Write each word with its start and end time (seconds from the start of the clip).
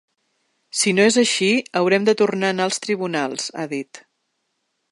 Si 0.79 0.93
no 0.99 1.03
és 1.09 1.17
així, 1.23 1.49
haurem 1.81 2.07
de 2.09 2.15
tornar 2.21 2.49
a 2.53 2.55
anar 2.55 2.67
als 2.69 2.81
tribunals, 2.87 3.51
ha 3.57 3.67
dit. 3.75 4.01